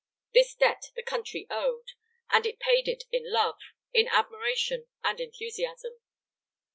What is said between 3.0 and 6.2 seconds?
in love, in admiration, and enthusiasm.